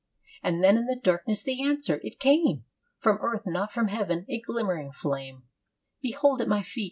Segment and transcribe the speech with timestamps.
[0.41, 1.99] And then in the darkness the answer!
[2.03, 2.65] It came
[2.97, 5.43] From Earth, not from Heaven a glimmering flame,
[6.01, 6.79] Behold; at my feet!